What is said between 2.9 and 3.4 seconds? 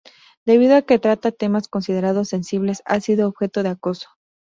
sido